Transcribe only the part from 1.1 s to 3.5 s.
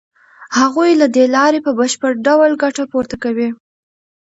دې لارې په بشپړ ډول ګټه پورته کوي